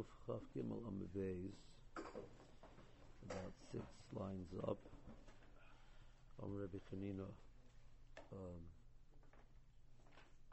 [0.00, 1.52] Kuf Chaf Gimel Ambeis,
[3.28, 3.84] about six
[4.16, 4.78] lines up.
[6.42, 7.28] Om Rabbi Chanina.
[8.32, 8.62] Um,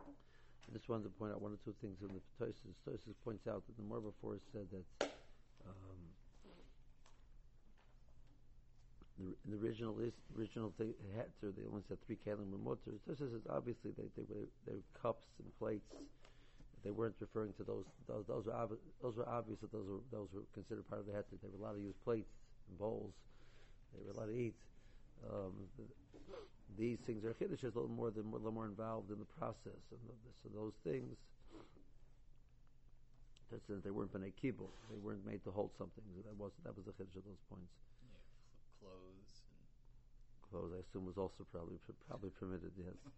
[0.03, 2.75] I just wanted to point out one or two things in the Tosis.
[2.83, 5.07] Tosis points out that the more before said that
[5.63, 6.01] um,
[9.17, 12.99] the, the original list, original heter, they only said three kalim were mutter.
[13.07, 15.87] Tosis says obviously they, they, were, they were cups and plates
[16.83, 17.85] they weren't referring to those.
[18.07, 21.07] Those, those were ob- those were obvious that those were those were considered part of
[21.07, 21.37] the heter.
[21.41, 22.31] They were allowed to use plates
[22.69, 23.13] and bowls.
[23.93, 24.55] They were allowed to eat.
[25.25, 25.83] Um, the,
[26.77, 29.81] these things are chiddush a little more than a little more involved in the process,
[29.89, 31.17] and the, so those things.
[33.49, 34.67] That's they weren't b'nei kibul.
[34.91, 36.03] They weren't made to hold something.
[36.15, 37.71] So that was that was the chiddush of those points.
[38.03, 38.19] Yeah,
[38.83, 39.31] clothes.
[39.47, 42.71] And clothes, I assume, was also probably probably permitted.
[42.77, 42.95] Yes.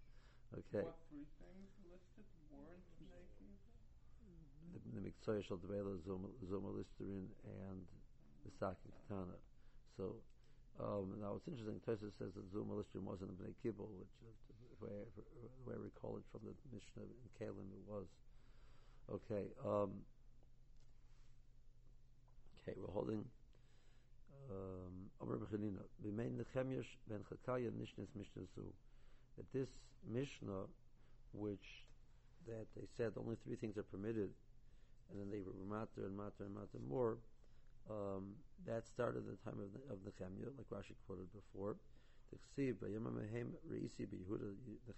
[0.49, 0.81] Okay.
[0.81, 1.69] What three things
[4.93, 7.81] The, Miksoya Shal Devela, Zoma Listerin, and
[8.45, 9.37] the Saki Katana.
[9.97, 10.15] So,
[10.79, 14.31] um, now it's interesting, Tosa says that Zoma Listerin wasn't a Bnei Kibbul, which, uh,
[14.79, 14.91] the way,
[15.65, 18.07] way I recall it from the Mishnah in Kalim, it was.
[19.11, 19.91] Okay, um,
[22.61, 23.25] okay, we're holding
[24.49, 25.83] um, Amr Bechanina.
[26.05, 28.43] B'mein Nechemyesh ben Chakaya Nishnes Mishnah
[29.37, 29.69] that this
[30.07, 30.67] Mishnah,
[31.33, 31.85] which
[32.47, 34.29] that they said only three things are permitted,
[35.09, 37.17] and then they were matter and matter and matter more,
[37.89, 41.77] um, that started the time of the, of like Rashi quoted before.
[42.31, 42.37] The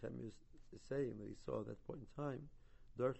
[0.03, 2.49] Chemya is saying that he saw at that point in time,
[2.97, 3.15] that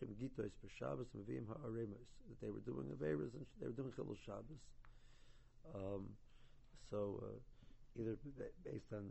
[2.41, 4.59] they were doing Averas and they were doing Chilul Shabbos.
[5.73, 6.09] Um,
[6.89, 7.39] so, uh,
[7.99, 8.17] either
[8.65, 9.09] based on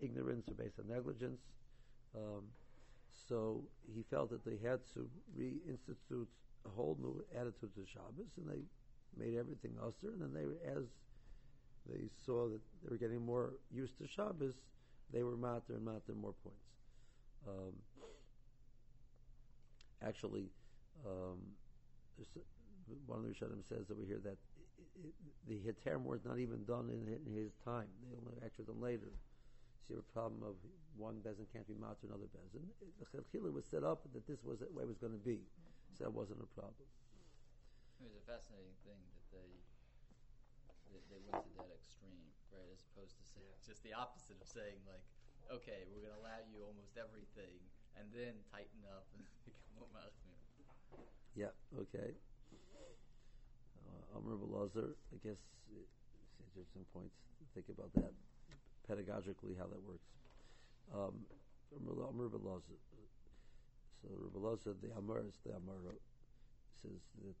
[0.00, 1.40] ignorance or based on negligence.
[2.14, 2.44] Um,
[3.28, 3.64] so
[3.94, 5.08] he felt that they had to
[5.38, 6.28] reinstitute
[6.66, 8.62] a whole new attitude to Shabbos, and they
[9.16, 10.12] made everything usher.
[10.12, 10.84] And then they, as
[11.88, 14.54] they saw that they were getting more used to Shabbos,
[15.12, 16.66] they were matter and matter more points.
[17.46, 17.74] Um,
[20.02, 20.50] actually,
[21.06, 21.38] um,
[23.06, 24.38] one of the Rishonim says over here that
[24.78, 25.14] it, it,
[25.46, 27.88] the Heter was not even done in, in, his time.
[28.02, 29.12] They only actually done later.
[29.86, 30.56] So you have a problem of
[30.96, 32.66] one bezin can't be matzah, another bezin.
[32.98, 35.40] The Chilchila was set up that this was the way it was going to be.
[35.96, 36.84] So that wasn't a problem.
[37.96, 39.48] It was a fascinating thing that they
[40.92, 42.68] they, they went to that extreme, right?
[42.68, 45.00] As opposed to saying just the opposite of saying like,
[45.48, 47.56] okay, we're going to allow you almost everything,
[47.96, 49.88] and then tighten up and become more
[51.32, 51.56] Yeah.
[51.72, 52.12] Okay.
[53.88, 55.40] Uh, Amr Belazar, I guess
[55.72, 55.96] it's
[56.44, 58.12] interesting points to think about that
[58.84, 60.12] pedagogically how that works.
[60.92, 61.24] Um,
[61.72, 62.76] Amr Belazar.
[64.06, 65.74] So Belazar, the Amar is the Amar
[66.80, 67.34] says that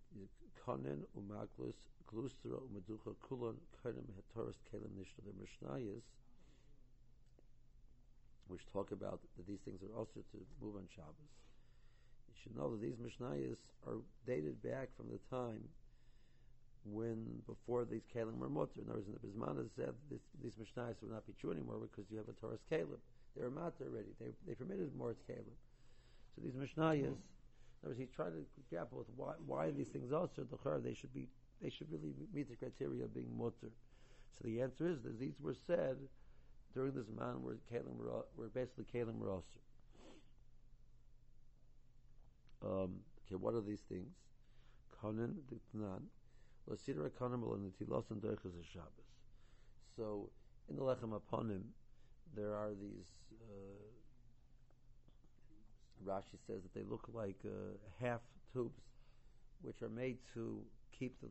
[0.66, 1.78] Kanen umaklus
[2.10, 3.54] glustra umaducha kulon
[3.84, 5.22] kanem hetoros kelim nishna.
[5.22, 6.02] The Mishnayos,
[8.48, 11.34] which talk about that these things are also to move on Shabbos.
[12.28, 15.62] You should know that these Mishnayos are dated back from the time
[16.84, 18.82] when before these kalim were mutter.
[18.82, 22.10] In other words, the Bismana said this, these mishnayos would not be true anymore because
[22.10, 22.98] you have a Torah's kalim.
[23.36, 24.14] They were matter already.
[24.18, 25.54] They, they permitted more kalim.
[26.36, 27.16] So these mishnayos, in
[27.82, 31.14] other words, he tried to grapple with why, why these things also the they should
[31.14, 31.28] be
[31.62, 33.72] they should really meet the criteria of being mutter.
[34.32, 35.96] So the answer is that these were said
[36.74, 39.58] during this man where kalim were, were basically kalim were also.
[42.62, 44.12] Um, okay, what are these things?
[45.02, 45.58] Kanan, the
[49.96, 50.30] so
[50.68, 51.62] in the Lechem Aponim,
[52.34, 53.06] there are these.
[53.40, 53.95] Uh,
[56.06, 58.20] Rashi says that they look like uh, half
[58.52, 58.82] tubes,
[59.62, 60.60] which are made to
[60.96, 61.28] keep the,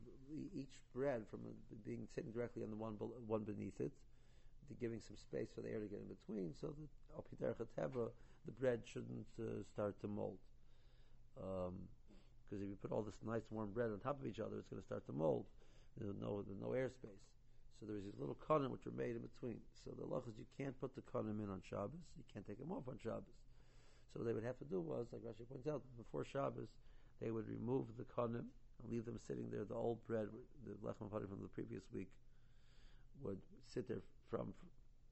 [0.54, 1.40] each bread from
[1.86, 2.94] being sitting directly on the one
[3.28, 3.92] one beneath it,
[4.80, 6.74] giving some space for the air to get in between, so
[7.40, 8.12] that
[8.46, 10.38] the bread shouldn't uh, start to mold.
[11.42, 11.74] Um,
[12.44, 14.68] because if you put all this nice warm bread on top of each other, it's
[14.68, 15.46] going to start to mold.
[15.98, 17.26] There's no, there's no airspace.
[17.80, 19.58] So there's these little kanim which are made in between.
[19.84, 22.06] So the law is you can't put the kanim in on Shabbos.
[22.16, 23.34] You can't take them off on Shabbos.
[24.16, 26.72] So what they would have to do was, like Rashi points out, before Shabbos,
[27.20, 28.48] they would remove the kanim
[28.80, 29.66] and leave them sitting there.
[29.66, 30.30] The old bread,
[30.64, 32.08] the lechem from the previous week,
[33.22, 34.00] would sit there
[34.32, 34.54] from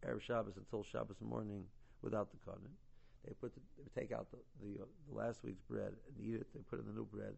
[0.08, 1.66] Erev Shabbos until Shabbos morning
[2.02, 2.72] without the kanim.
[3.28, 6.36] They put the, they take out the, the, uh, the, last week's bread and eat
[6.36, 6.48] it.
[6.56, 7.36] They put in the new bread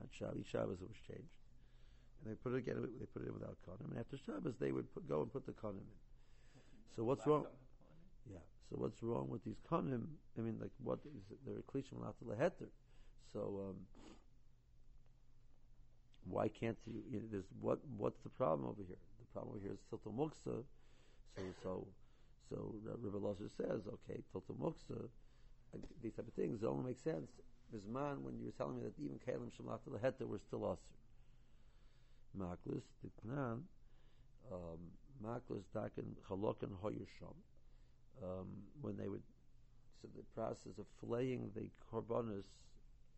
[0.00, 0.46] on Shabbos.
[0.50, 1.36] Shabbos it was changed,
[2.20, 2.80] and they put it again.
[2.80, 3.90] They put it in without konim.
[3.90, 6.00] And after Shabbos, they would put, go and put the konim in.
[6.96, 7.44] So what's wrong?
[8.30, 8.38] Yeah.
[8.70, 10.06] So what's wrong with these konim?
[10.38, 12.68] I mean, like what is they're klishim leheter.
[13.32, 13.76] So um,
[16.24, 17.02] why can't you?
[17.10, 18.96] you know, there's what what's the problem over here?
[19.20, 20.64] The problem over here is tilta muksa.
[21.36, 21.86] So so
[22.48, 25.08] so Rabbi Lozer says, okay, tilta muksa.
[26.02, 27.30] These type of things it only make sense.
[27.92, 30.94] man when you were telling me that even kalim shemalach laheta were still usher.
[32.38, 33.62] Maklis Tiknan,
[34.52, 34.78] um,
[35.22, 37.34] Maklis Dakin Chalokan Hoyusham,
[38.22, 38.46] um,
[38.80, 39.22] when they would,
[40.00, 42.44] so the process of flaying the korbanos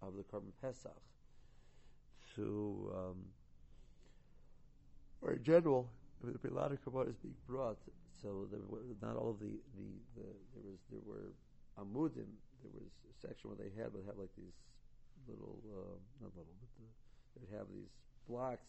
[0.02, 0.92] of the korban Pesach
[2.34, 3.16] to, um,
[5.22, 5.88] or in general,
[6.22, 7.78] there would be a lot of korbanos being brought,
[8.22, 11.32] so there were, not all of the, the, the, there was, there were
[11.78, 12.30] amudim,
[12.62, 14.56] there was a section where they had, would have like these
[15.28, 16.88] little, uh, not little, but the,
[17.34, 17.92] they would have these
[18.28, 18.66] blocks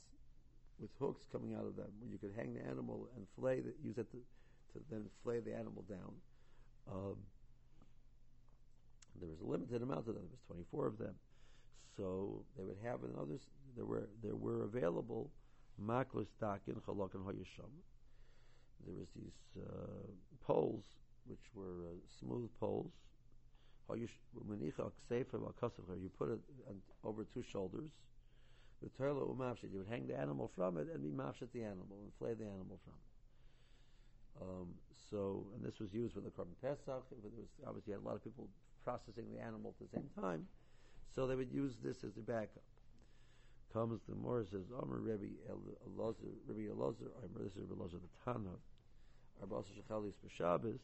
[0.79, 3.73] with hooks coming out of them, where you could hang the animal and flay, the,
[3.81, 4.17] use it to,
[4.77, 6.13] to then flay the animal down.
[6.91, 7.17] Um,
[9.19, 10.23] there was a limited amount of them.
[10.23, 11.15] There was 24 of them,
[11.95, 13.41] so they would have in others.
[13.75, 15.31] There were there were available
[15.81, 17.71] maklos dakin chalok and hoyasham.
[18.85, 20.07] There was these uh,
[20.45, 20.83] poles
[21.25, 22.91] which were uh, smooth poles.
[23.89, 24.07] You
[26.17, 26.39] put it
[27.03, 27.89] over two shoulders.
[28.81, 28.89] You
[29.73, 32.79] would hang the animal from it and be mafshit the animal and flay the animal
[32.83, 33.06] from it.
[34.41, 34.67] Um,
[35.09, 37.03] so, and this was used for the korban pesach.
[37.11, 37.31] It was
[37.65, 38.47] obviously had a lot of people
[38.83, 40.47] processing the animal at the same time,
[41.13, 42.63] so they would use this as their backup.
[43.73, 45.27] Comes the more says Omer Rebbe
[45.87, 48.55] Elazar Rebbe Elazar Omer this is Rebbe Elazar the Tana
[49.43, 50.79] Arbasa Shechalis B'Shabbos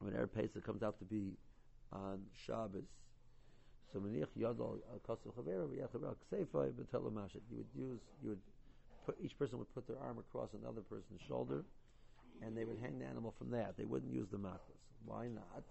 [0.00, 1.32] when Erev Pesach comes out to be
[1.92, 2.84] on Shabbos
[3.92, 7.40] so menich yadol kasu chavera v'yachavera kseifa b'telamashet.
[7.50, 8.40] You would use, you would
[9.06, 11.64] put, each person would put their arm across another person's shoulder,
[12.42, 13.78] and they would hang the animal from that.
[13.78, 14.82] They wouldn't use the maklas.
[15.06, 15.64] Why not?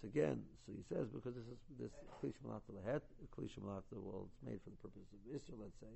[0.00, 3.02] So again, so he says because this is this klish malata lahet,
[3.34, 3.98] klish malata.
[3.98, 5.94] Well, it's made for the purpose of Israel, let's say,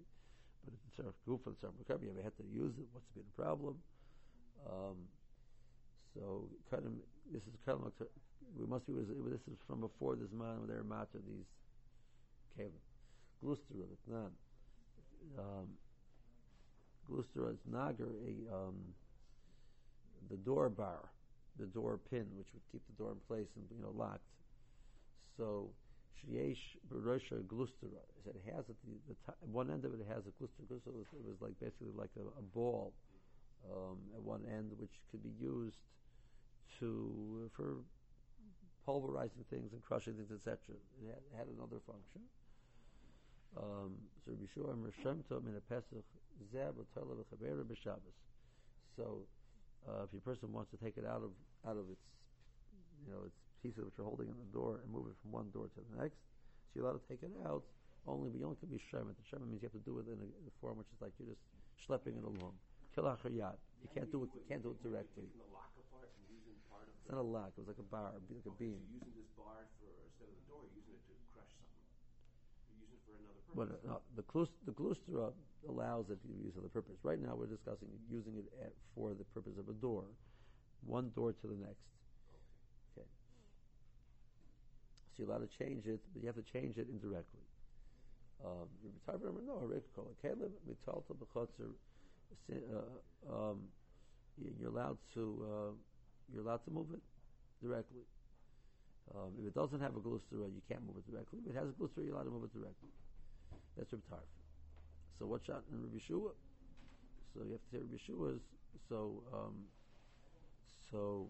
[0.65, 2.89] but it's a goof for the tzarich You had to use it?
[2.93, 3.77] What's been the problem?
[4.67, 5.09] Um,
[6.15, 6.83] so of
[7.33, 7.93] this is of
[8.59, 11.47] we must be this is from before this man were matter these
[12.57, 12.83] kevin
[13.43, 14.31] gluster it's not
[15.39, 15.69] um
[17.11, 18.77] gluster is nager a um
[20.31, 21.11] the door bar
[21.59, 24.31] the door pin which would keep the door in place and you know locked
[25.37, 25.69] so
[26.19, 27.89] sheyesh berosha gluster
[28.25, 30.91] said it has at the, the top, one end of it has a gluster gluster
[30.91, 32.93] it was like basically like a, a ball
[33.69, 35.83] um, at one end which could be used
[36.79, 37.77] to for
[38.85, 40.57] pulverizing things and crushing things, etc.
[41.03, 42.23] It had, had, another function.
[43.57, 46.07] Um, so Rabbi Shua Mershem Tov in a Pesach
[46.49, 48.17] Zeb Otela V'Chavera B'Shabbos.
[48.97, 49.27] So
[49.89, 51.33] uh, if your person wants to take it out of
[51.69, 52.05] out of its
[53.05, 55.49] you know its pieces which are holding in the door and move it from one
[55.53, 57.65] door to the next, so you're allowed to take it out.
[58.09, 59.13] Only, but you only can be shemet.
[59.13, 60.97] The shemet means you have to do it in a, in a form which is
[61.05, 61.45] like you're just
[61.77, 62.57] schlepping it along.
[62.97, 63.61] Kilachayat.
[63.85, 64.33] You can't do it.
[64.33, 65.29] You can't do it directly.
[65.29, 65.37] It's
[67.09, 67.53] not a lock.
[67.57, 68.81] It was like a bar, like a beam.
[68.81, 71.53] So you're using this bar for instead of the door, you're using it to crush
[71.61, 71.85] something.
[72.81, 73.81] You're it for another purpose.
[73.85, 75.33] But uh, the klus, the glustra
[75.69, 76.97] allows it to be used for the purpose.
[77.03, 80.05] Right now, we're discussing using it at, for the purpose of a door,
[80.87, 81.85] one door to the next.
[82.97, 83.07] Okay.
[85.17, 87.45] So you're allowed to change it, but you have to change it indirectly.
[88.45, 88.69] Um,
[89.47, 89.69] no,
[92.51, 93.69] uh, um,
[94.59, 95.73] you're allowed to uh,
[96.33, 97.03] you're allowed to move it
[97.63, 98.01] directly.
[99.15, 101.41] Um, if it doesn't have a glustra, you can't move it directly.
[101.45, 102.91] If it has a glustra, you're allowed to move it directly.
[103.77, 104.29] That's Reb Tarf.
[105.19, 106.31] So what shot in Rabbi Shua?
[107.35, 108.41] So you have to say Rabbi Shua's.
[108.89, 109.67] So um,
[110.91, 111.27] so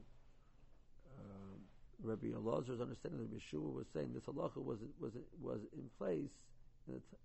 [1.19, 1.61] um,
[2.03, 6.31] Rabbi Elazar's understanding that Rabbi Shua was saying this halacha was was was in place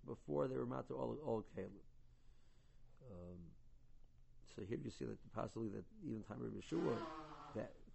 [0.06, 1.84] before they were matter all all kalim.
[3.10, 3.38] Um,
[4.54, 7.35] so here you see that possibly that even time Rabbi Shua that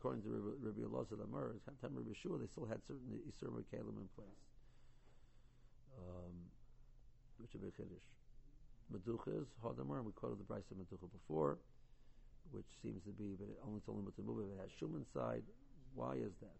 [0.01, 4.01] according to Rabbi Elazar Lamar, at time Rabbi Shua, they still had certain Yisurim Kalim
[4.01, 4.41] in place.
[5.93, 6.33] Um,
[7.37, 8.09] which big Chiddush.
[8.89, 11.61] Meduchas, Hadamar, and we quoted the Bryce of Meducha before,
[12.49, 14.97] which seems to be, but it only told him to move if it has Shum
[14.97, 15.45] inside.
[15.93, 16.57] Why is that?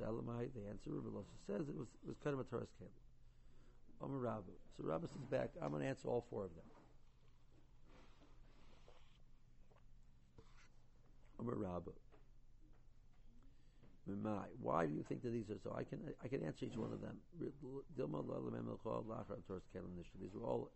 [0.00, 2.72] So Elamai, the answer, Rabbi Elazar says it was, it was kind of a Taurus
[2.80, 2.96] Kalim.
[4.00, 4.56] Omer Rabbi.
[4.80, 6.64] So Rabbi says back, I'm going to answer all four of them.
[14.04, 15.74] Why do you think that these are so?
[15.78, 17.16] I can I can answer each one of them.
[17.40, 17.52] These
[20.34, 20.70] were all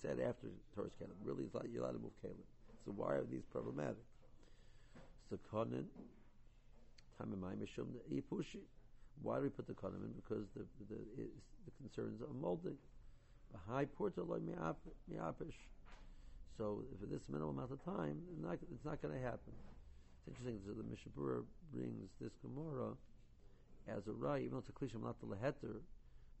[0.00, 1.16] said after Torah's Kalim.
[1.22, 2.44] Really, it's you're allowed to move Kalim.
[2.84, 3.96] So why are these problematic?
[5.28, 5.84] So Konin,
[7.20, 8.62] Tamimai Mishum Ipushi.
[9.22, 10.12] Why do we put the konim in?
[10.14, 12.78] Because the the concerns of molding.
[13.68, 15.58] High porta loy miapish.
[16.56, 19.52] So for this minimal amount of time, it's not, it's not going to happen.
[20.28, 22.92] Interesting that the Mishnah Berurah brings this Gemara
[23.88, 25.26] as a right, even though it's a klishim not the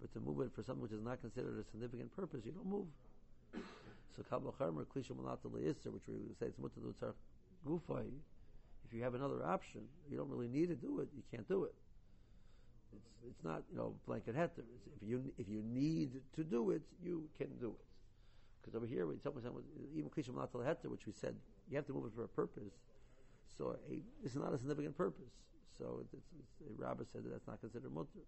[0.00, 2.68] but to move it for something which is not considered a significant purpose, you don't
[2.68, 2.86] move.
[4.14, 7.14] So kabel charmer klishim not which we say it's mutter tzar
[7.66, 8.06] gufay.
[8.86, 11.08] If you have another option, you don't really need to do it.
[11.16, 11.74] You can't do it.
[12.94, 14.64] It's it's not you know blanket heter.
[15.00, 17.86] If you if you need to do it, you can do it.
[18.60, 19.52] Because over here, when someone said
[19.96, 20.52] even klishim not
[20.90, 21.34] which we said
[21.70, 22.72] you have to move it for a purpose.
[23.58, 25.34] So a, it's not a significant purpose.
[25.76, 28.22] So it's, it's, rabbi said that that's not considered mutter.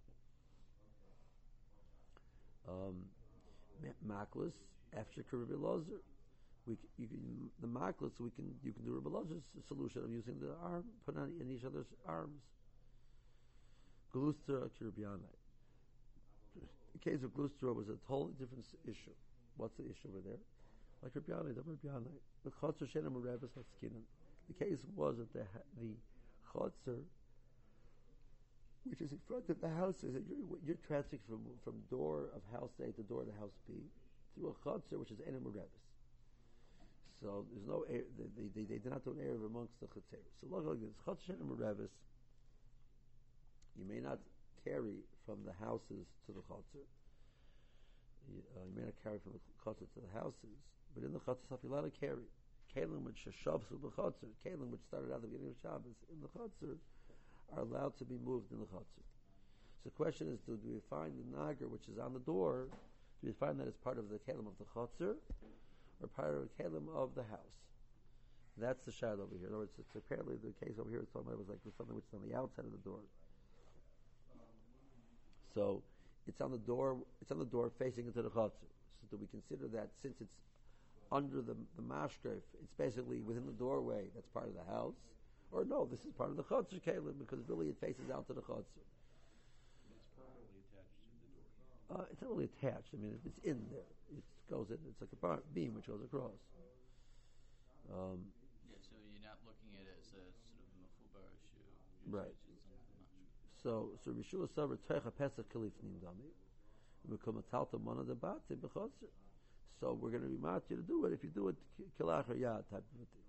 [2.69, 3.07] Um,
[4.07, 4.53] maklis
[4.97, 6.01] after Rabbi Lozer,
[6.67, 9.35] we you can the maklis we can you can do Rabbi
[9.67, 12.43] solution of using the arm put on in each other's arms.
[14.15, 15.37] Glustra kirbianai.
[16.93, 19.15] The case of glustra was a totally different issue.
[19.57, 20.43] What's the issue over there?
[21.03, 22.19] Like Rabbianai, the Rabbianai.
[22.45, 22.89] The chotzer.
[24.51, 25.47] The case was that the
[25.81, 25.95] the
[26.53, 27.01] chotzer
[28.85, 32.33] which is in front of the house, is that you're, you're transferring from, from door
[32.33, 33.75] of house A to door to house B
[34.35, 35.85] through a chutzner, which is enem revis.
[37.21, 40.25] So there's no air, they, they, they, did not do an area amongst the chutzner.
[40.41, 41.93] So look like this, chutzner enem revis,
[43.77, 44.19] you may not
[44.65, 46.89] carry from the houses to the chutzner.
[48.33, 50.57] You, uh, you may not carry from the chutzner to the houses,
[50.97, 52.25] but in the chutzner you're allowed to carry.
[52.77, 56.21] Kalim which shavs with the chutzner, kalim which started out the beginning of Shabbos in
[56.23, 56.77] the chutzner,
[57.57, 59.07] are allowed to be moved in the chutzner.
[59.83, 62.69] So the question is, do, we find the nagar which is on the door?
[63.21, 65.17] Do we find that it's part of the kelim of the chutzner,
[66.01, 67.59] or part of the kelim of the house?
[68.57, 69.49] That's the shadow over here.
[69.49, 71.97] In other words, it's apparently the case over here is talking about was like something
[71.97, 73.01] which is on the outside of the door.
[75.55, 75.83] So
[76.27, 76.99] it's on the door.
[77.23, 78.71] It's on the door facing into the chutzner.
[79.01, 80.37] So do we consider that since it's
[81.13, 84.05] under the the mashkef, it's basically within the doorway.
[84.15, 84.95] That's part of the house.
[85.53, 88.33] Or no, this is part of the chutzner kelim because really it faces out to
[88.33, 88.87] the chutzner.
[91.91, 92.95] Uh, it's not really attached.
[92.95, 93.91] I mean, it's in there.
[94.15, 94.79] It goes in.
[94.89, 96.39] It's like a bar, beam which goes across.
[97.91, 98.31] Um,
[98.71, 101.67] Yeah, so you're not looking at it as a sort of mafubar issue.
[102.07, 102.37] Right.
[103.61, 106.31] so, so Rishua Savar Techa Pesach Kalif Nimdami.
[107.11, 109.11] Become a talta mana debate b'chotzer.
[109.81, 111.57] So we're going to remind you to do it if you do it
[111.99, 113.25] kilach or yad type of thing,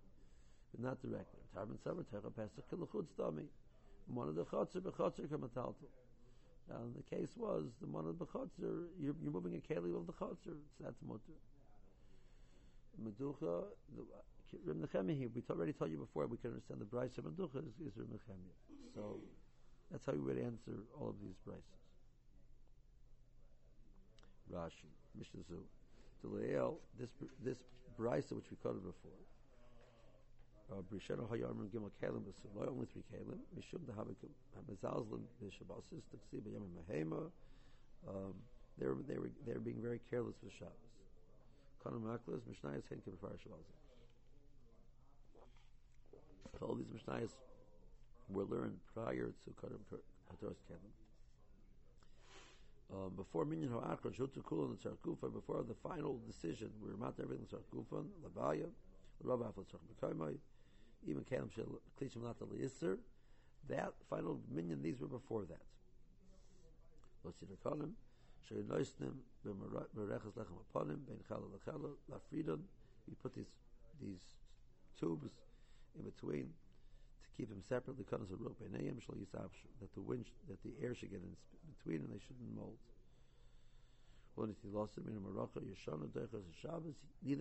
[0.72, 1.40] but not directly.
[1.56, 3.48] Tarban Savar Techa Pesach Kalachutz Dami.
[4.14, 5.88] Mana the chotzer b'chotzer kamatalta.
[6.70, 10.08] And the case was the one of the chotzer, you're, you're moving a keli of
[10.08, 11.40] the chotzer, so that's mutter.
[13.02, 13.64] Meducha,
[14.66, 17.88] Rim Nechemia we already told you before, we can understand the Bryce of Meducha is,
[17.88, 18.56] is Rim Nechemia.
[18.94, 19.20] So
[19.90, 21.64] that's how we would answer all of these Bryces.
[24.52, 25.64] Rashi, Mishnah Zu.
[26.24, 27.10] Deleel, this,
[27.44, 27.58] this
[27.98, 29.12] Bryce which we quoted before,
[30.72, 32.24] uh, Brisheno Hayomer Gimel Kalim
[32.68, 33.40] only three Kalim.
[33.58, 33.86] Mishum
[36.90, 37.30] Mahema.
[38.08, 38.34] Um,
[38.80, 40.74] they were they were they were being very careless with Shabbos.
[41.86, 43.66] Kanam B'Far Shabbos.
[46.62, 47.32] All these Mishnayos
[48.30, 51.01] were learned prior to Kanam Hatoras Kalim.
[52.94, 57.46] Um, before Minyan Ha'akron, Shutu Kula and Tzarkufa, before the final decision, we remount everything
[57.46, 58.68] Tzarkufa, Labaya,
[59.24, 60.36] Rav Afal Tzark B'Kaimai,
[61.08, 62.98] even Kalim Shel Klishim Nata Liyiser.
[63.70, 65.62] That final minyan, these were before that.
[67.26, 67.92] Lotzir Kalim,
[68.46, 69.14] Sher Noisnim,
[69.46, 72.60] Berechas Lechem Aponim, Ben Chala Lechala, Lafridon.
[73.08, 73.52] We put these
[74.02, 74.22] these
[75.00, 75.32] tubes
[75.98, 76.50] in between
[77.42, 78.06] keep them separately.
[78.06, 79.66] Rope Einayim Shal Yisavshu.
[79.82, 81.34] That the wind, that the air should get in
[81.74, 82.78] between and they shouldn't mold.
[84.38, 84.54] Neither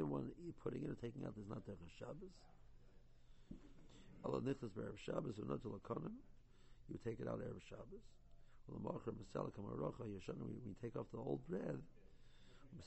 [0.06, 0.30] one
[0.64, 2.32] putting in or taking out is not Derech Shabbos.
[4.24, 6.16] Allah nichlas be'erev Shabbos or not lakonim.
[6.88, 8.00] You take it out erev Shabbos.
[8.66, 8.82] When
[10.64, 11.82] you take off the old bread,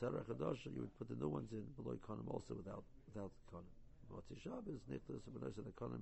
[0.01, 3.69] you would put the new ones in below konim also without without konim.
[4.11, 6.01] Motzei Shabbos nichlas b'noisa the konim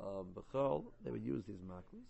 [0.00, 2.04] uh, Bechol, they would use these maklis.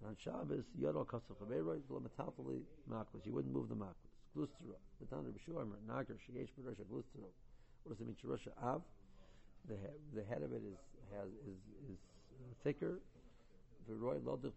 [0.00, 2.60] And on Shabbos, Yodol Kasaf Chaveroid, Lamatatali
[2.90, 3.24] maklis.
[3.24, 4.08] You wouldn't move the maklis.
[4.36, 4.78] Glustero.
[5.00, 7.30] The Tan of Shuamer, Nagar, Shigesh Berosha, Glustero.
[7.82, 8.16] What does it mean?
[8.22, 8.82] Shirosha Av.
[9.68, 10.78] The, he, the head of it is,
[11.12, 11.58] has, is,
[11.90, 11.98] is
[12.38, 13.00] uh, thicker.
[13.90, 14.52] Veroy Lodich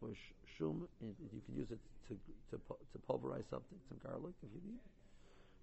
[0.58, 2.13] Shum, you can use it to,
[2.51, 4.79] to, to pulverize something, some garlic if you need.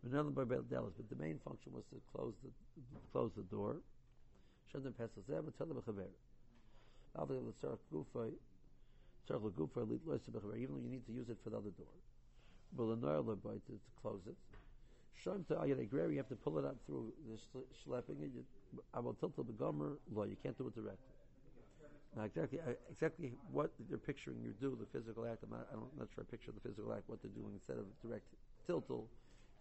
[0.02, 2.50] But the main function was to close the,
[3.12, 3.76] close the door.
[4.72, 6.08] Shem Pesach Zeb, Telemechavera.
[7.16, 7.42] Even
[9.56, 11.86] though you need to use it for the other door.
[12.76, 14.36] But to close it.
[15.24, 17.36] Shom to agrari, you have to pull it out through the
[17.84, 18.30] schlepping it.
[18.94, 20.24] I will tilt the gomer law.
[20.24, 21.14] You can't do it directly.
[22.16, 25.42] Now, exactly, uh, exactly what they're picturing you do the physical act.
[25.44, 27.04] I'm not, I'm not sure I picture the physical act.
[27.06, 28.24] What they're doing instead of direct
[28.68, 29.04] tiltal,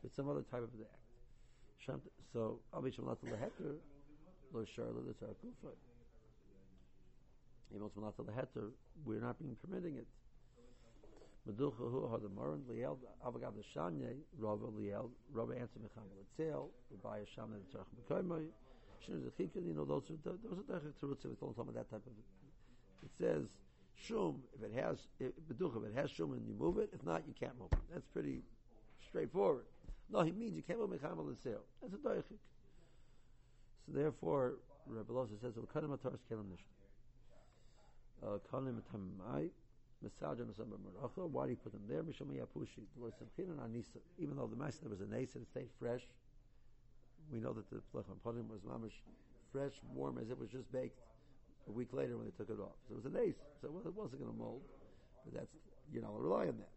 [0.03, 2.01] it's some other type of act.
[2.33, 3.75] So, abisham lat leheter
[4.53, 5.29] lo sharla the tarakufa.
[5.29, 5.75] Even lat
[7.41, 10.07] leheter, we're not being permitting it.
[11.47, 16.69] Meducha hu ha the moran liel avagav the shanye rava liel rava answer mecham letzel
[17.01, 18.47] by a shaman the tzarch mekoymay
[19.01, 21.73] shinu the chikin you know those are those are derech tzurutz with all some of
[21.73, 22.11] that type of
[23.05, 23.47] it says
[23.95, 27.03] shum if it has if, meducha if it has shum and you move it if
[27.05, 27.79] not you can't move it.
[27.93, 28.41] That's pretty
[29.07, 29.65] straightforward.
[30.11, 34.55] No he means you can't move mecham letzel that's a derech so therefore
[34.85, 36.67] Rabbi Loza says well kanem ataris kelim nishn
[38.22, 39.50] uh kanem tamai
[40.02, 41.28] Masajah Nasamba Meracha.
[41.28, 42.02] Why do you put them there?
[42.02, 42.82] Misham Yapushi.
[42.98, 43.98] Anisa.
[44.18, 46.02] Even though the master was a nasa, it stayed fresh.
[47.32, 48.98] We know that the Plechem Podim was mamish
[49.52, 50.98] fresh, warm, as it was just baked
[51.68, 52.74] a week later when they took it off.
[52.88, 54.62] So it was a nasa, so it wasn't going to mold.
[55.24, 55.54] But that's,
[55.92, 56.72] you know, rely on that.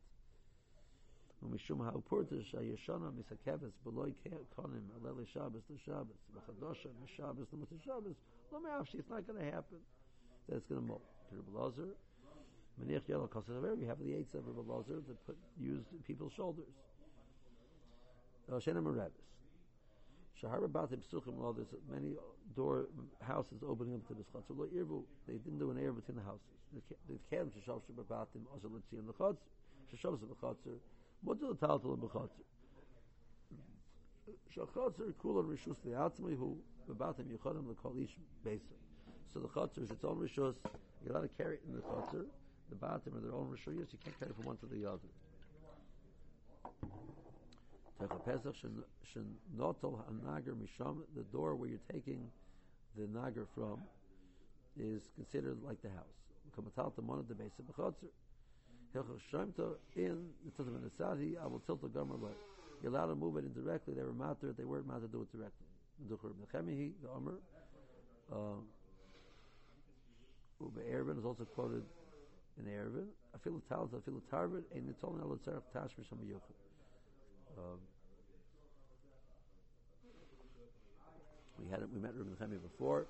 [1.44, 4.14] ומשום האופורטש הישנה מסכבס בלוי
[4.56, 8.16] קונים הלילה Shabbos to Shabbos וחדושה משבס למוצא Shabbos
[8.52, 9.78] לא מאפשי, it's not going to happen
[10.48, 11.02] that it's going to mold.
[11.33, 11.89] Rabbi Lazar,
[12.81, 13.29] Maniach Yellow
[13.79, 16.65] we have the eights of Rabbi Lazar to put used people's shoulders.
[18.51, 19.11] Shena Merebis.
[20.43, 22.17] Shahar Batim Psuchim Law, there's many
[22.57, 22.87] door
[23.21, 24.57] houses opening up to this Chatzar.
[24.57, 26.41] Lo Irvu, they didn't do an air between the houses.
[27.09, 29.37] The Kedem Sheshav Shabbat Batim, Ozer Litzi in the Chatzar,
[29.95, 30.79] Sheshav Shabbat Chatzar,
[31.27, 32.45] Modul Taltal in the Chatzar.
[34.57, 36.57] Shachatzer Kula Rishus the Atzmi who
[36.89, 38.75] Babatim Yechodim Lekol Ish Besa.
[39.33, 40.55] So the Chatzar is its own Rishus.
[41.03, 42.27] You're allowed to carry it in the Chatzar.
[42.69, 43.93] The Batim are their own Rishuyas.
[43.93, 45.09] You can't carry from one to the other.
[51.17, 52.31] The door where you're taking
[52.97, 53.83] the Nagar from
[54.79, 56.07] is considered like the house.
[56.47, 56.55] Of
[59.97, 61.37] in the Tiltam and the Sadi.
[61.43, 62.37] I will tilt the Gomer like.
[62.83, 63.95] You're allowed to move it indirectly.
[63.95, 64.55] They were matter.
[64.57, 65.67] They weren't matter to do it directly.
[68.33, 68.63] Um,
[70.61, 71.85] Ube Erevin is also quoted
[72.59, 72.65] in
[73.69, 76.57] talis, I feel the tarvin, and it's only al tzarech tashmish hamayuchim.
[77.57, 77.79] Um,
[81.59, 83.07] we had we met Rabbi Nechemi before.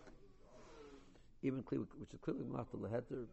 [1.43, 1.65] Even
[1.99, 3.25] which is clearly the leheter,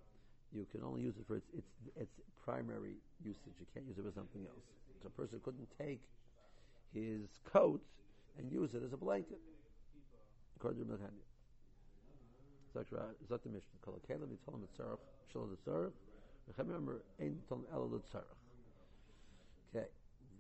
[0.54, 2.12] you can only use it for its, its its
[2.44, 3.56] primary usage.
[3.60, 4.64] You can't use it for something else.
[5.04, 6.02] So a person couldn't take
[6.94, 7.82] his coat
[8.38, 9.40] and use it as a blanket,
[10.56, 11.27] according to Rabbi Nechemi.
[12.84, 13.80] Zok the Mishnah.
[13.84, 15.00] Kol Kalim Yitzhalim Tzarech
[15.32, 15.92] Shalom Tzarech.
[16.50, 18.24] Rechem remember Ein Tom El Tzarech.
[19.70, 19.88] Okay,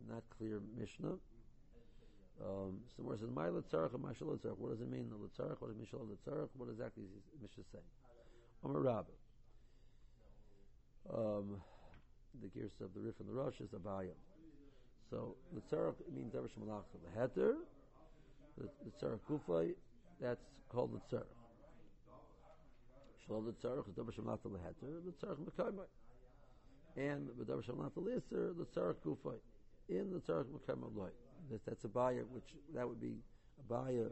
[0.10, 1.17] not clear Mishnah.
[2.39, 4.58] Um, somewhere it says My Tzarech and My Shalom Tzarech.
[4.58, 5.10] What does it mean?
[5.10, 5.58] The Tzarech.
[5.60, 6.50] What does it mean Shalom Tzarech?
[6.58, 7.10] What exactly is
[7.41, 7.86] Mishnah saying?
[8.63, 9.13] Omer Rabbi.
[11.13, 11.62] Um,
[12.41, 14.13] the girsa of the Rif and the Rosh is a Abaya.
[15.10, 16.84] So the Tzarech means Ever Shemalach.
[16.93, 17.56] The Heter,
[18.58, 19.73] the, the Tzarech Kufay,
[20.21, 21.17] that's called the
[23.28, 25.84] Shalom the tzarech is davar shemlat leheter, the tzarech mekaymai.
[26.96, 29.36] And the davar shemlat leheter, the tzarech gufay.
[29.90, 31.10] In the tzarech mekaymai loy.
[31.52, 33.16] That, that's a baya, which that would be
[33.60, 34.06] a baya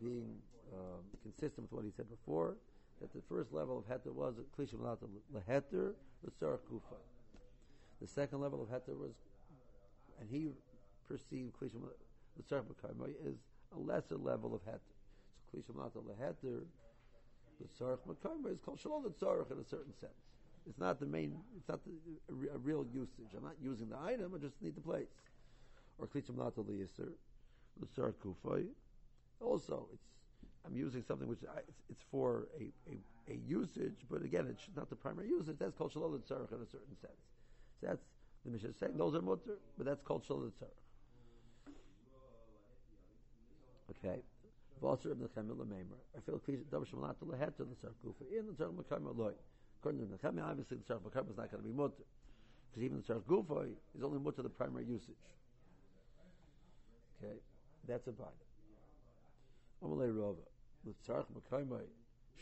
[0.00, 0.36] being
[0.72, 2.56] um, consistent with what he said before,
[3.00, 4.98] that the first level of heter was kli shemlat
[5.34, 7.02] leheter, the tzarech gufay.
[8.00, 9.14] The second level of heter was,
[10.20, 10.50] and he
[11.08, 11.98] perceived kli shemlat
[12.36, 13.38] the tzarech mekaymai is
[13.74, 14.94] a lesser level of heter.
[15.50, 16.62] So kli shemlat leheter,
[17.60, 20.12] the tzarech makayma is called shalom the in a certain sense.
[20.68, 21.36] It's not the main.
[21.56, 21.92] It's not the,
[22.28, 23.32] a, a, real usage.
[23.36, 24.32] I'm not using the item.
[24.34, 25.06] I just need the place.
[25.98, 27.10] Or klitzim not the liyaser,
[27.80, 28.66] the tzarech kufay.
[29.40, 30.02] Also, it's
[30.66, 34.68] I'm using something which I, it's, it's for a, a, a, usage, but again, it's
[34.76, 35.56] not the primary usage.
[35.58, 37.22] That's called shalom the in a certain sense.
[37.80, 38.02] So that's
[38.44, 40.66] the Mishnah is saying those are mutter, but that's called shalom the.
[44.04, 44.22] Okay.
[44.82, 45.98] V'asar ibn Nechemia l'meimer.
[46.16, 49.32] I feel clear davar shemalat lehet to the sarkufa in the tzarech mekayma loy.
[49.80, 52.04] According to Nechemia, obviously the tzarech mekayma is not going to be mutter
[52.70, 55.14] because even the tzarech gufa is only mutter the primary usage.
[57.22, 57.34] Okay,
[57.88, 58.30] that's a bind.
[59.82, 60.44] Amalei Rava,
[60.84, 61.84] l'tzarch makaymai,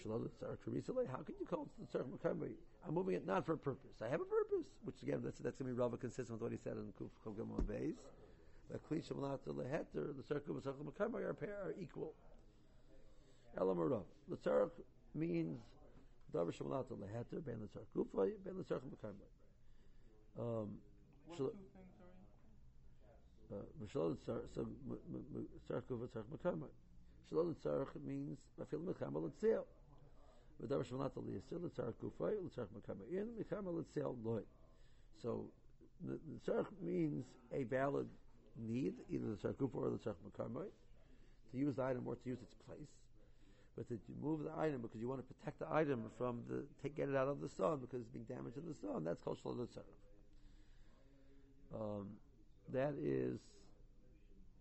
[0.03, 1.07] shalom l'tzarch karisale.
[1.09, 2.51] How can you call it the l'tzarch makaymai?
[2.87, 4.03] I'm moving it not for a purpose.
[4.03, 6.53] I have a purpose, which again, that's, that's going to be Rava consistent with what
[6.53, 7.94] he said in the Kuf Chogam Beis.
[8.70, 12.14] The klisha malata leheter, the tzarch l'tzarch makaymai are pair are equal.
[13.57, 14.81] Elam The l'tzarch
[15.14, 15.61] means
[16.33, 19.29] davar shemalata leheter, ben l'tzarch gufay, ben l'tzarch makaymai.
[20.38, 20.79] Um,
[21.27, 22.00] What shal- two things
[23.53, 23.66] are
[24.27, 24.66] tzarch, so.
[27.31, 29.64] Shalot tzarch means mafil mekama l'tzel.
[30.61, 30.85] V'davar
[31.22, 34.42] l'yisel l'tzarch kufa l'tzarch mekama in mekama l'tzel loy.
[35.22, 35.50] So
[36.03, 38.09] the the means a valid
[38.59, 40.67] need, either the tzarch or the tzarch mekama,
[41.51, 42.93] to use the item or to use its place.
[43.77, 46.97] But to move the item because you want to protect the item from the take
[46.97, 49.03] get it out of the sun because it's being damaged in the sun.
[49.05, 49.83] That's called tzarch.
[51.75, 52.07] Um,
[52.73, 53.40] that is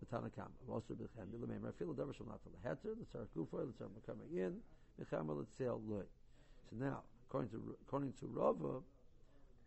[0.00, 0.50] the Tanakam.
[0.68, 4.56] Also, B'chem Bilamem Rafil Davar Shalom Nafal Heter the Tzarkufa, the Tzar Makama In
[5.00, 6.02] B'chem L'Tzel Loy.
[6.68, 8.80] So now, according to according to Rava,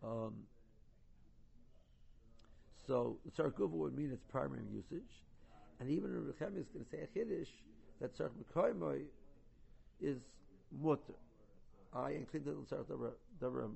[0.02, 0.34] um,
[2.88, 5.22] so the Tzar would mean its primary usage,
[5.78, 7.48] and even in B'chem is going to say a Chiddush
[8.00, 9.02] that Tzar Makama
[10.00, 10.18] is
[10.82, 11.14] mutter.
[11.94, 13.12] I include the Tzar Davar.
[13.40, 13.70] Davar,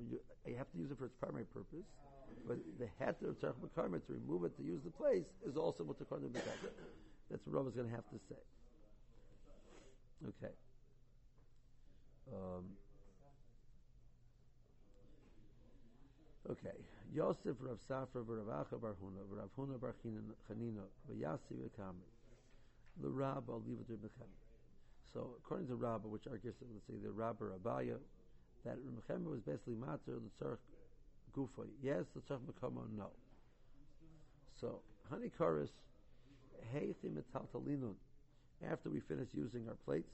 [0.46, 1.86] you have to use it for its primary purpose.
[2.46, 5.84] But the heter of tzarech mekarma to remove it to use the place is also
[5.84, 6.04] what the.
[7.30, 8.42] That's what Rav is going to have to say.
[10.28, 10.52] Okay.
[12.32, 12.64] Um,
[16.52, 16.76] okay.
[17.14, 22.06] Yosef Rav Safra Rav Acha Bar Huna Rav Huna Bar Chanina V'Yasi V'Kami
[23.00, 24.36] the Rabba Mechema.
[25.12, 27.96] So according to Rabba, which argues let's say the Rabba Rabaya,
[28.64, 30.58] that Mechema was basically matter the tzarech
[31.36, 31.66] gufa.
[31.82, 33.08] Yes, the mekama, no.
[34.60, 35.70] So honey chorus,
[36.74, 37.94] heithi metaltalinun.
[38.70, 40.12] After we finish using our plates,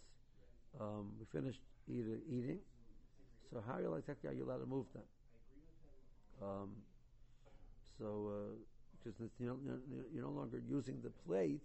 [0.81, 2.59] um, we finished eat, eating.
[3.53, 5.03] So how are you like are you allowed to move them?
[6.43, 6.71] Um,
[7.99, 8.57] so
[9.05, 9.57] because you're,
[10.15, 11.61] no longer using the plate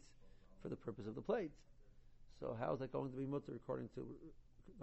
[0.61, 1.51] for the purpose of the plate.
[2.39, 4.07] So how is that going to be mutter according to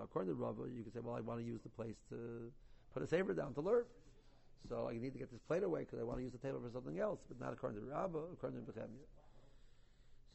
[0.01, 0.63] according to Rava?
[0.75, 2.51] You could say, well, I want to use the place to
[2.93, 3.85] put a saver down to learn.
[4.69, 6.61] So I need to get this plate away because I want to use the table
[6.61, 9.07] for something else, but not according to Rabba, according to Bechemia.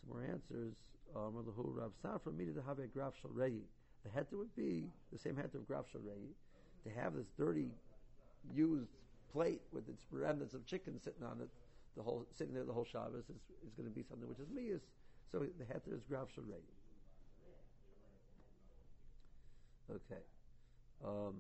[0.02, 0.74] Some more answers.
[1.16, 3.62] Um, Rav Safra needed to have a graf shalrei.
[4.04, 6.34] The heter would be the same heter of graf shalrei.
[6.84, 7.70] To have this dirty,
[8.54, 8.90] used
[9.36, 11.50] plate with its remnants of chicken sitting on it,
[11.98, 14.48] the whole sitting there the whole Shabbos is, is going to be something which is
[14.56, 14.82] mias.
[15.30, 16.64] So the heter is graf shalrei.
[19.92, 20.24] Okay.
[21.04, 21.36] Um,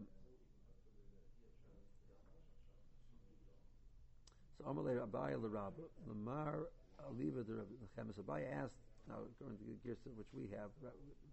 [4.57, 6.71] So Amalei Abaya Rabba, Lamar
[7.09, 7.65] Aliva the
[7.97, 8.15] Chemes.
[8.19, 10.71] Abaya asked, now according to the Girsa which we have,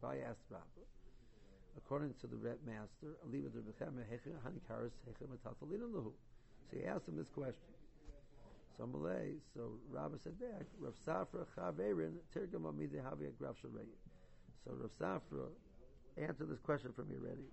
[0.03, 0.83] Abaya asked Rabba,
[1.77, 6.13] according to the Ret Master, Aliva the Cheme Hechem Hanikaris Hechem Atatalina Lahu.
[6.73, 7.69] So he asked him this question.
[8.79, 13.57] So Amalei, so Rabba said back, Rav Safra Chaverin Havia Graf.
[13.63, 13.69] So
[14.67, 15.49] Rav Safra
[16.17, 17.45] answered this question for me already.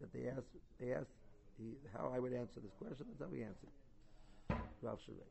[0.00, 0.46] That they asked,
[0.80, 1.10] they asked
[1.58, 3.06] he, how I would answer this question.
[3.08, 3.70] That's how he answered.
[4.82, 5.26] Rav Sharei.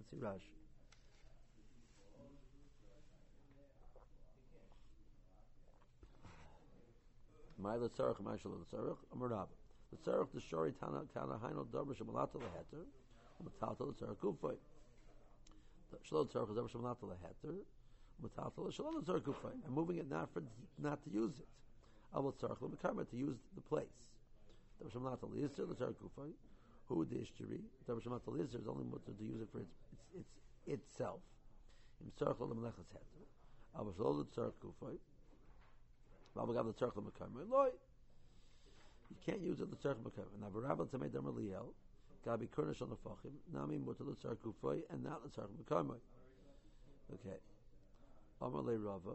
[0.00, 0.50] Let's see Rashi.
[7.58, 9.46] My letzarach, my shal letzarach, amar
[9.92, 9.96] Rabba.
[9.96, 12.84] Letzarach the shori tana kana haino davar shemalata leheter,
[13.42, 14.56] umatalta letzarach kufay.
[16.02, 17.54] Shalom is davar shemalata leheter,
[18.22, 19.52] umatalta shalom letzarach kufay.
[19.66, 20.42] I'm moving it not for
[20.78, 21.46] not to use it.
[22.14, 23.86] I will tzarach lemekarma to use the place.
[24.82, 26.32] Davar shemalata leheter letzarach kufay.
[26.88, 27.60] Who the ishtiri?
[27.88, 30.28] Davar shemalata leheter is only mutter to use it for its its,
[30.66, 31.20] its itself.
[32.00, 33.84] Im tzarach lemelechas heter.
[33.84, 34.98] Will shalom letzarach kufay.
[39.10, 40.26] You can't use it the tzarech makam.
[40.40, 41.66] Now, Barabba tamei dam Eliel,
[42.26, 45.96] gabi kurnish on the fachim, nami mutar the tzarech kufoy, and not the tzarech makam.
[47.14, 47.38] Okay.
[48.42, 49.10] Amar le Rava.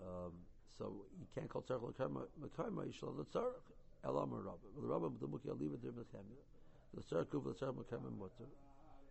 [0.00, 0.32] Um,
[0.78, 2.86] so you can't call tzarech makam.
[2.86, 3.66] You shall the tzarech.
[4.04, 4.58] El Amar Rava.
[4.80, 6.26] The Rava the muki aliva der mechem.
[6.94, 8.46] The tzarech kufoy the tzarech makam mutar.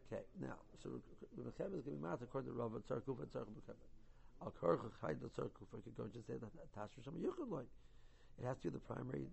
[0.08, 0.24] Okay.
[0.42, 0.90] Now, so
[1.36, 3.76] the mechem is going to be mat according to Rava tzarech kufoy tzarech makam.
[4.42, 7.68] Al karcha chayda tzarech kufoy could go and just say that tashra shama yuchad like.
[8.40, 9.28] It has to be the primary,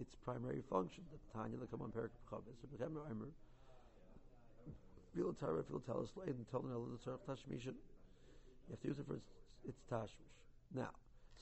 [0.00, 1.04] its primary function.
[1.12, 1.58] The Tanya.
[1.70, 3.30] So become Eimer.
[5.38, 7.64] Torah, feel tell us and tell the the Tzarech.
[7.66, 7.74] You
[8.70, 9.26] have to use it for its,
[9.68, 10.34] its Tashmish.
[10.72, 10.90] Now,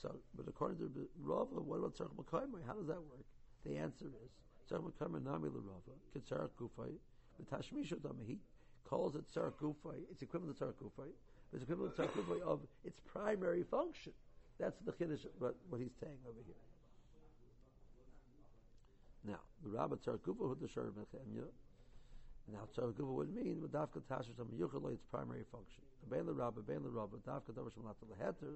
[0.01, 2.65] so, but according to the Rava, what about Tzarech Makaimai?
[2.65, 3.25] How does that work?
[3.65, 4.31] The answer is
[4.71, 6.93] Tzarech Makaimai Nami Rava, Ketzarech Kufay,
[7.37, 8.37] the Tashmisha Damahi,
[8.89, 10.01] calls it tzar gufay.
[10.11, 11.09] It's equivalent to tzar gufay.
[11.53, 14.13] It's equivalent to tzar gufay of its primary function.
[14.59, 16.55] That's the chiddush, what, what he's saying over here.
[19.23, 21.45] Now, the Rabbi tzar gufa hu d'shar mechemya.
[22.51, 25.83] Now, tzar gufa would mean with dafka tasher tam yuchaloi its primary function.
[26.09, 28.55] Bein the Rabbi, bein the Rabbi, dafka davar shem lata leheter,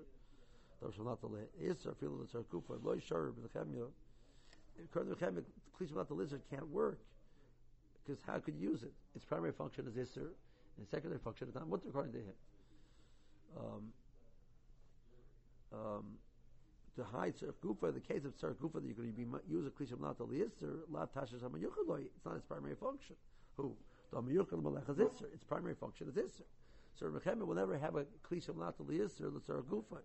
[0.81, 3.87] davar shem lata leheter, feel the tzar gufa, loy shar mechemya.
[4.93, 5.43] To mechemya,
[5.79, 6.99] klisha lata lizard can't work
[8.05, 8.91] because how could you use it?
[9.15, 10.29] Its primary function is Isser,
[10.77, 12.33] and secondary function is not mutter according to him.
[13.57, 13.93] Um,
[15.73, 16.05] um,
[16.95, 19.65] to hide Tzarech Gufa, the case of Tzarech Gufa that you're going to be use
[19.65, 23.15] a Klisham Lat Al Yisr, La Tasha Samayuchaloi, it's not its primary function.
[23.57, 23.75] Who?
[24.11, 26.43] The Amayuchal Malach is Isser, its primary function is Isser.
[26.99, 29.99] So Rechemah will never have a Klisham Lat Al Yisr, the Tzarech Gufa.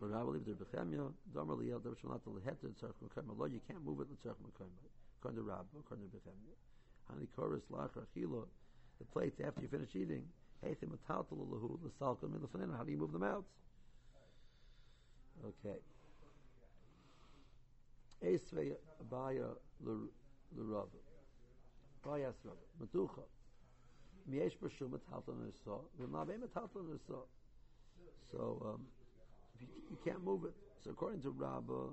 [0.00, 3.48] But I believe the Bechemia, Domer Liel, Domer Shal Lat Al Heter, Tzarech Mekayim, Allah,
[3.48, 4.74] you can't move it in Tzarech Mekayim.
[5.20, 6.54] According to Rab, according to Bechemia.
[7.12, 8.46] Hani Koris Lach Achilo,
[8.98, 10.24] the plates after you finish eating,
[12.76, 13.44] how do you move them out?
[15.44, 15.78] Okay.
[18.24, 19.56] Esvei Abaya.
[22.80, 23.22] Matucha.
[24.30, 24.56] Miesh.
[28.30, 28.86] So, um,
[29.60, 30.54] you, you can't move it.
[30.82, 31.90] So according to Rabbah,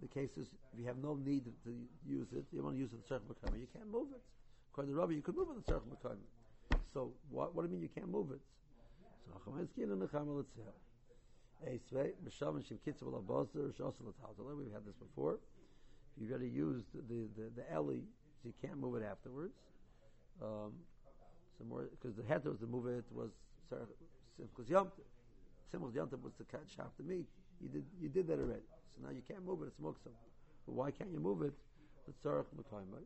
[0.00, 2.92] the case is if you have no need to use it, you want to use
[2.92, 4.22] it the you can't move it.
[4.72, 6.37] According to Rabbah, you could move it in the Tzarech
[6.92, 8.40] so what, what do you mean you can't move it?
[9.26, 10.72] So Chametzkin and Nechama Litzeh.
[11.66, 14.56] Eisvei, Shem Kitzah V'Labozer, Shosel L'Taltala.
[14.56, 15.38] We've had this before.
[16.16, 17.96] If you've already used the, the, the Eli,
[18.42, 19.54] so you can't move it afterwards.
[20.42, 20.72] Um,
[21.58, 23.30] some more, because the head was to move it was
[23.70, 24.92] Simchus Yom
[25.74, 27.26] Simchus Yom was to cut chop the meat.
[27.60, 28.62] You did, you did that already.
[28.94, 30.14] So now you can't move it, it's Muksam.
[30.66, 31.52] But why can't you move it?
[32.06, 33.02] The Tzarech Mekayim, right?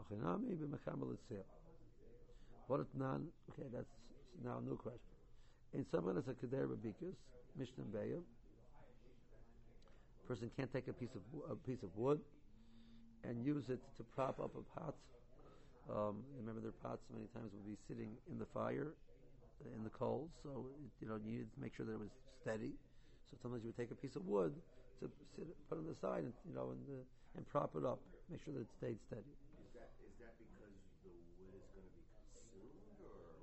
[0.00, 1.44] Hachinami b'mecham l'tzeh.
[2.66, 3.28] What if non?
[3.52, 3.86] Okay, that's
[4.44, 5.14] now a new question.
[5.72, 7.14] In someone as a kader babikas,
[7.56, 8.18] mishnah beya,
[10.26, 12.20] person can't take a piece of a piece of wood
[13.22, 14.94] and use it to prop up a pot.
[15.88, 18.90] Um, remember, their pots many times would be sitting in the fire,
[19.62, 20.30] in the coals.
[20.42, 20.66] So
[21.00, 22.10] you know, you needed to make sure that it was
[22.42, 22.72] steady.
[23.30, 24.52] So sometimes you would take a piece of wood
[25.00, 28.00] to sit, put on the side, and you know, and, uh, and prop it up,
[28.28, 29.30] make sure that it stayed steady.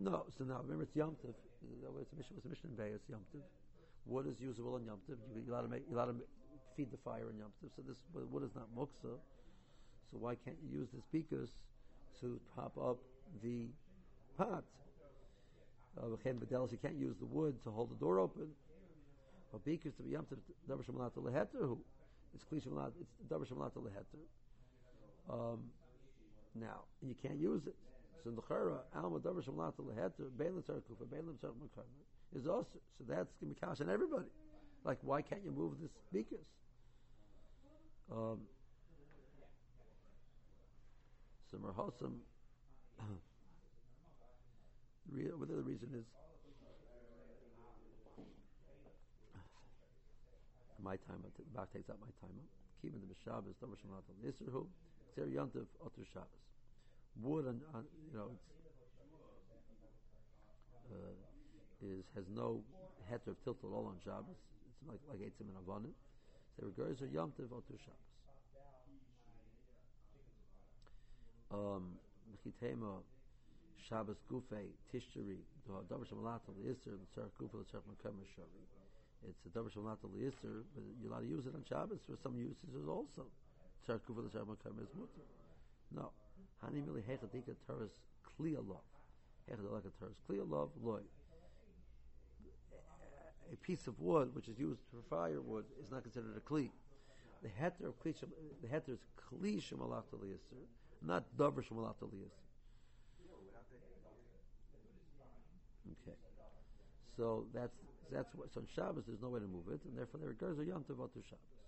[0.04, 1.32] No, so now remember it's Yom Tiv.
[1.32, 2.36] It's a mission.
[2.36, 2.92] It's a mission in Bay.
[2.94, 3.39] It's Yom Tiv.
[4.06, 5.16] Wood is usable in Yom Tiv.
[5.32, 5.84] You, to make.
[5.89, 6.16] You allowed to
[6.76, 7.72] feed the fire in Yom Tiv.
[7.78, 9.16] So this wood is not muksa.
[10.12, 11.48] So why can't you use this bikus
[12.20, 12.98] to prop up
[13.42, 13.68] the
[14.38, 14.66] pot?
[15.96, 18.48] Uh, you can't use the wood to hold the door open.
[19.54, 20.39] But bikus to be Yom Tiv
[20.70, 21.78] davar shemalat leheter.
[22.36, 22.92] It's kli shemalat.
[23.00, 24.20] It's davar shemalat leheter.
[25.32, 25.60] Um,
[26.56, 27.76] now you can't use it.
[28.24, 32.48] So in the Chara, Alma Davar Shamlat Leheter, Beilim Tzar Kufa, Beilim Tzar Makayim, is
[32.48, 34.28] also, so that's going to be on everybody.
[34.86, 36.46] Like, why can't you move the speakers?
[38.10, 38.40] Um,
[41.52, 42.14] so Merhosam,
[45.12, 46.06] whether the reason is
[50.82, 51.24] my time,
[51.56, 52.36] back takes up my time.
[52.82, 54.66] Keeping the Shabbos, Davar Shamlat Leheter,
[55.16, 56.44] Zer Yontiv, Otter Shabbos
[57.21, 58.32] wood on, on you know
[60.91, 61.13] uh,
[61.82, 62.62] is has no
[63.12, 64.39] heter of tilt at all on Shabbos.
[64.69, 65.93] It's like like Eitzim and Avonim.
[66.56, 68.12] So regards are Yom Tov or Shabbos.
[71.52, 71.97] Um,
[72.34, 73.02] Mechitema
[73.89, 75.38] Shabbos Gufei Tishtari
[75.69, 78.63] Davar Shemalat Al Yisr Tzarech Gufa Tzarech Mekem Shari.
[79.28, 82.17] It's a Davar Shemalat Al Yisr, but you're allowed to use it on Shabbos for
[82.23, 83.26] some uses also.
[83.88, 85.26] Tzarech Gufa Tzarech Mekem is mutter.
[85.93, 86.12] No.
[86.63, 87.91] Hani mili hechadika teres
[88.23, 88.89] kliya love.
[89.49, 91.02] Hechadika teres kliya love loy.
[93.52, 96.69] A piece of wood which is used for firewood is not considered a kli.
[97.41, 98.15] The heter of kli,
[98.62, 100.04] the heter is kli shemalach
[101.02, 101.95] not davar shemalach.
[105.91, 106.17] Okay,
[107.17, 107.76] so that's
[108.12, 108.54] that's what.
[108.54, 110.84] So on Shabbos, there's no way to move it, and therefore the regards are Yom
[110.84, 111.60] Tov to Shabbos.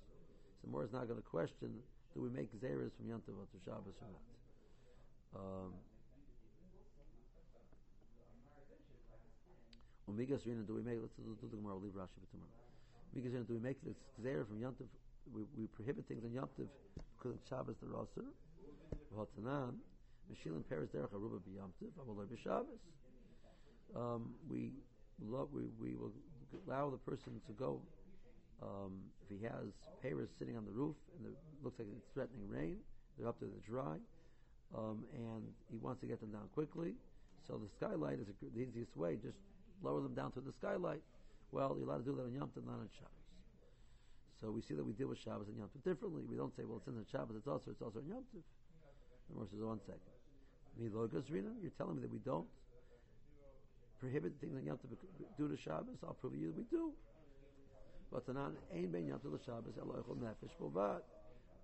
[0.62, 1.76] So more is not going to question:
[2.14, 3.32] Do we make zeres from Yom to
[3.66, 4.35] Shabbos or not?
[5.36, 5.74] Um,
[10.10, 12.56] Umigas Rina, do we make, let's do, do the Gemara, we'll leave Rashi for tomorrow.
[13.12, 14.88] Umigas Rina, do we make this Xer from Yontif?
[15.34, 16.70] We, we prohibit things on Yontif
[17.18, 18.30] because of Shabbos the Rosser.
[19.12, 19.74] V'hotanan,
[20.32, 22.80] Meshil and Peres Derech Aruba b'Yomtiv, Amaloi b'Shabbos.
[23.96, 24.72] Um, we,
[25.22, 26.14] love, we, we will
[26.68, 27.82] allow the person to go
[28.62, 32.48] um, if he has peiros sitting on the roof and it looks like it's threatening
[32.48, 32.78] rain,
[33.18, 33.98] they're up to the dry
[34.74, 36.94] um, and he wants to get them down quickly.
[37.48, 39.18] So the skylight is the easiest way.
[39.22, 39.38] Just
[39.84, 41.02] lower them down to the skylight.
[41.52, 43.12] Well, you're allowed to do that on Yom Tov, not on Shabbos.
[44.42, 46.24] So we see that we deal with Shabbos and Yom Tov differently.
[46.26, 48.42] We don't say, well, it's in the Shabbos, it's also it's also in Yom Tov.
[49.30, 50.14] The Moshe says, one second.
[50.78, 50.92] You're
[51.78, 52.48] telling me that we don't
[54.00, 54.98] prohibit things on Yom Tov
[55.38, 56.02] due to Shabbos?
[56.04, 56.92] I'll prove to you that we do.
[58.12, 60.52] But Tanan ain ben Yom Tov Shabbos eloichol nefesh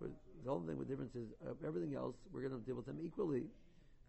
[0.02, 0.12] b'vad.
[0.44, 3.00] The only thing with difference is uh, everything else we're going to deal with them
[3.04, 3.46] equally.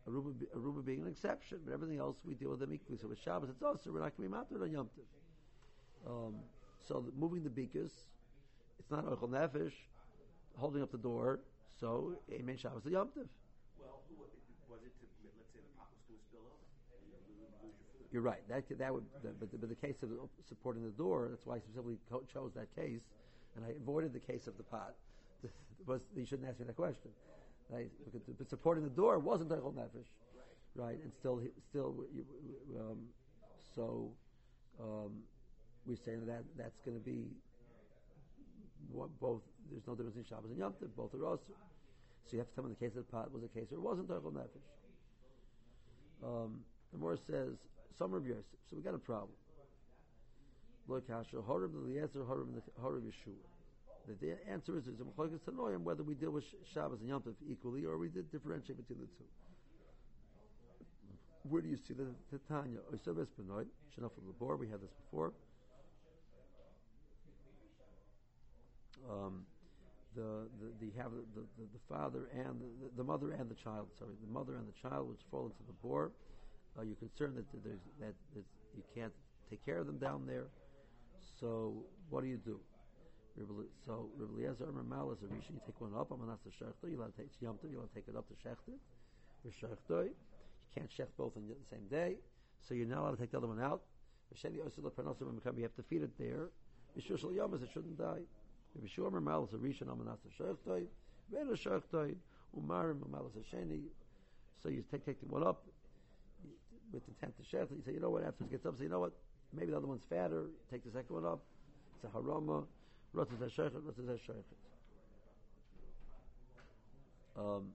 [0.08, 2.98] Aruba, Aruba being an exception, but everything else we deal with them equally.
[2.98, 6.10] So with Shabbos, it's also we're not going to be on Yom Tov.
[6.10, 6.34] Um,
[6.80, 7.92] so the, moving the beakers,
[8.78, 9.72] it's not oichol nefesh,
[10.56, 11.40] holding up the door.
[11.78, 13.28] So amen Shabbos Yom Tov.
[13.78, 15.06] Well, was it to,
[15.38, 16.64] let's say the pot was going to spill over?
[17.06, 18.10] You lose your food.
[18.10, 18.42] You're right.
[18.48, 20.10] That that would, but the, but the case of
[20.48, 21.28] supporting the door.
[21.30, 21.98] That's why I specifically
[22.32, 23.06] chose that case,
[23.54, 24.94] and I avoided the case of the pot.
[25.86, 27.10] was you shouldn't ask me that question.
[27.70, 27.90] Right?
[28.38, 30.10] But supporting the door wasn't Eichel Nefesh,
[30.74, 30.98] right?
[31.02, 31.94] And still, still,
[32.78, 32.98] um,
[33.74, 34.10] so
[34.78, 35.22] um,
[35.86, 37.28] we're saying that that's going to be
[39.20, 39.40] both.
[39.70, 40.88] There's no difference in Shabbos and Yom Tov.
[40.96, 41.54] Both are also.
[42.24, 43.76] So you have to tell me the case of the pot was a case or
[43.76, 44.68] it wasn't Eichel Nefesh.
[46.22, 46.60] Um,
[46.92, 47.56] the more says
[47.98, 48.44] some of Yosef.
[48.68, 49.30] So we got a problem.
[50.88, 52.48] Look, Hashem, Horeb Eliezer, Horeb
[52.80, 53.51] Horeb Yehoshua.
[54.06, 57.84] The answer is, there's a tanoim whether we deal with Shabbos and Yom Tov equally
[57.84, 59.24] or we did differentiate between the two.
[61.48, 62.78] Where do you see the Tanya?
[63.04, 65.32] Shanaf Labor, we had this before.
[69.10, 69.44] Um,
[70.14, 73.88] the, the, the the, the, the father and the, the, mother and the child.
[73.98, 76.12] Sorry, the mother and the child which fall into the bore.
[76.78, 78.14] Uh, you're concerned that there's that
[78.76, 79.12] you can't
[79.50, 80.46] take care of them down there.
[81.40, 81.74] So
[82.08, 82.60] what do you do?
[83.86, 85.54] So Rav Eliezer Mal is a rishon.
[85.54, 86.10] You take one up.
[86.10, 86.90] Not the shechta.
[86.90, 88.78] You let take Yom You let take it up to shechted.
[89.44, 89.50] You
[90.74, 92.16] can't shech both on the same day.
[92.60, 93.82] So you're not allowed to take the other one out.
[94.44, 96.50] You have to feed it there.
[96.98, 98.20] Shal Yom it shouldn't die.
[98.82, 99.90] Mishur Mal is a rishon.
[99.90, 100.86] I'm not the shechta.
[101.32, 102.14] Ven shechta.
[102.58, 103.80] Umarim Mal is a sheni.
[104.62, 105.64] So you take take the one up
[106.92, 107.70] with intent to shech.
[107.70, 108.24] You say, you know what?
[108.24, 109.12] After it gets up, say, you know what?
[109.54, 110.44] Maybe the other one's fatter.
[110.70, 111.40] Take the second one up.
[111.96, 112.64] It's a harama.
[117.36, 117.68] Um,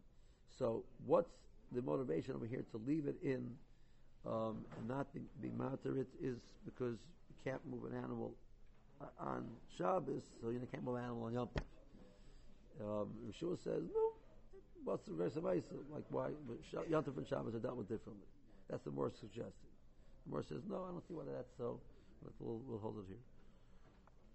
[0.58, 1.32] so what's
[1.72, 3.50] the motivation over here to leave it in
[4.26, 6.98] um, and not be, be matter it is because
[7.30, 8.34] you can't move an animal
[9.20, 9.46] on
[9.78, 11.64] Shabbos, so you can't move an animal on Yom Tov.
[12.80, 13.10] Um,
[13.64, 14.14] says, no,
[14.84, 15.74] what's the verse of Isa?
[15.92, 16.30] Like why?
[16.90, 18.26] Yom Tov and Shabbos are dealt with differently.
[18.70, 19.72] That's the more suggested.
[20.26, 21.80] The more says, no, I don't see why that's so.
[22.40, 23.18] We'll, we'll hold it here.